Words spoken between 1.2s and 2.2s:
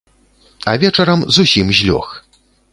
зусім злёг.